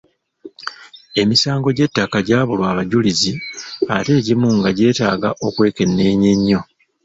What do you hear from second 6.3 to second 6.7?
ennyo.